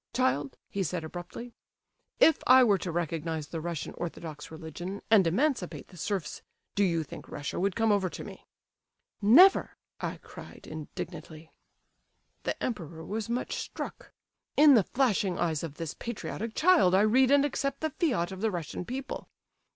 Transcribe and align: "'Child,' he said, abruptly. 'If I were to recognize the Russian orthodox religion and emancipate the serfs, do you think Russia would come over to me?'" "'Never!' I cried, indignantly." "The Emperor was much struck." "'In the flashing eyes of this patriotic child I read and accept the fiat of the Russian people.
"'Child,' 0.15 0.57
he 0.67 0.81
said, 0.81 1.03
abruptly. 1.03 1.53
'If 2.19 2.39
I 2.47 2.63
were 2.63 2.79
to 2.79 2.91
recognize 2.91 3.47
the 3.49 3.61
Russian 3.61 3.93
orthodox 3.93 4.49
religion 4.49 5.03
and 5.11 5.27
emancipate 5.27 5.89
the 5.89 5.95
serfs, 5.95 6.41
do 6.73 6.83
you 6.83 7.03
think 7.03 7.27
Russia 7.29 7.59
would 7.59 7.75
come 7.75 7.91
over 7.91 8.09
to 8.09 8.23
me?'" 8.23 8.47
"'Never!' 9.21 9.77
I 9.99 10.17
cried, 10.17 10.65
indignantly." 10.65 11.51
"The 12.45 12.59
Emperor 12.63 13.05
was 13.05 13.29
much 13.29 13.53
struck." 13.57 14.11
"'In 14.57 14.73
the 14.73 14.85
flashing 14.85 15.37
eyes 15.37 15.61
of 15.61 15.75
this 15.75 15.93
patriotic 15.93 16.55
child 16.55 16.95
I 16.95 17.01
read 17.01 17.29
and 17.29 17.45
accept 17.45 17.81
the 17.81 17.91
fiat 17.91 18.31
of 18.31 18.41
the 18.41 18.49
Russian 18.49 18.85
people. 18.85 19.29